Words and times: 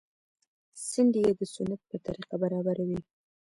څنډې 0.89 1.21
يې 1.27 1.33
د 1.39 1.41
سنت 1.53 1.79
په 1.89 1.95
طريقه 2.05 2.35
برابرې 2.43 2.85
وې. 2.89 2.99